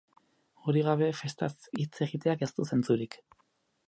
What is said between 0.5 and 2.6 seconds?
Hori gabe festaz hitz egiteak ez